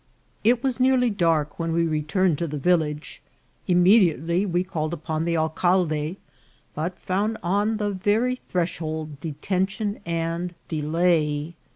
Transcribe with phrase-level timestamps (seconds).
[0.43, 3.21] It was nearly dark when we returned to the village.
[3.67, 6.17] Immediately we called upon the alcalde,
[6.73, 11.53] but found on the very threshold detention and delay.